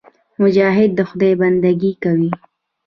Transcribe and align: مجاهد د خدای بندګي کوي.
مجاهد 0.41 0.89
د 0.95 0.99
خدای 1.09 1.33
بندګي 1.41 1.91
کوي. 2.03 2.31